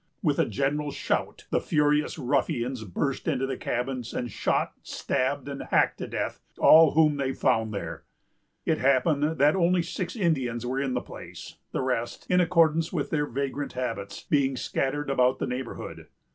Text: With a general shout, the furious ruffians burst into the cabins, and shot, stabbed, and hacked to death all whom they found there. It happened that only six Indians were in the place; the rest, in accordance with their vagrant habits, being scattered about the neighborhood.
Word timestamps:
With 0.23 0.39
a 0.39 0.47
general 0.47 0.89
shout, 0.89 1.45
the 1.51 1.61
furious 1.61 2.17
ruffians 2.17 2.83
burst 2.85 3.27
into 3.27 3.45
the 3.45 3.55
cabins, 3.55 4.15
and 4.15 4.31
shot, 4.31 4.73
stabbed, 4.81 5.47
and 5.47 5.61
hacked 5.69 5.99
to 5.99 6.07
death 6.07 6.39
all 6.57 6.93
whom 6.93 7.17
they 7.17 7.33
found 7.33 7.71
there. 7.71 8.05
It 8.65 8.79
happened 8.79 9.37
that 9.37 9.55
only 9.55 9.83
six 9.83 10.15
Indians 10.15 10.65
were 10.65 10.81
in 10.81 10.95
the 10.95 11.01
place; 11.01 11.57
the 11.71 11.83
rest, 11.83 12.25
in 12.31 12.41
accordance 12.41 12.91
with 12.91 13.11
their 13.11 13.27
vagrant 13.27 13.73
habits, 13.73 14.23
being 14.23 14.57
scattered 14.57 15.11
about 15.11 15.37
the 15.37 15.45
neighborhood. 15.45 16.07